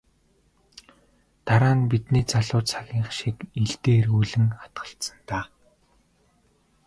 [1.45, 5.43] Дараа нь бидний залуу цагийнх шиг илдээ эргүүлэн хатгалцсан даа.